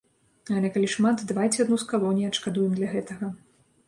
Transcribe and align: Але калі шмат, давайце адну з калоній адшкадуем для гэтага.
Але 0.59 0.69
калі 0.77 0.87
шмат, 0.93 1.19
давайце 1.31 1.59
адну 1.63 1.77
з 1.83 1.87
калоній 1.91 2.29
адшкадуем 2.31 2.73
для 2.81 2.89
гэтага. 2.95 3.31